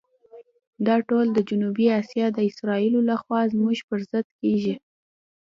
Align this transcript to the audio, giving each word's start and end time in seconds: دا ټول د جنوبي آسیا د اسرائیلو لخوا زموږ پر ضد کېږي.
دا 0.87 0.95
ټول 1.07 1.25
د 1.33 1.39
جنوبي 1.49 1.85
آسیا 1.99 2.25
د 2.31 2.39
اسرائیلو 2.49 2.99
لخوا 3.09 3.39
زموږ 3.53 3.77
پر 3.89 3.99
ضد 4.11 4.27
کېږي. 4.39 4.75